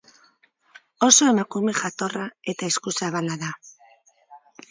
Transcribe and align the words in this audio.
Oso 1.07 1.27
emakume 1.33 1.75
jatorra 1.81 2.23
eta 2.55 2.71
eskuzabala 2.75 3.39
da. 3.47 3.53